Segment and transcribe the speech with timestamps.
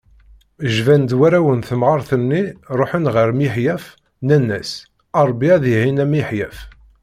[0.75, 2.43] Jban-d warraw n temɣart-nni,
[2.77, 3.85] ruḥen-d ɣer Miḥyaf,
[4.21, 4.71] nnan-as:
[5.27, 6.57] Rebbi ad iɛin a Miḥyaf.